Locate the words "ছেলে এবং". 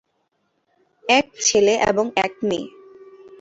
1.39-2.05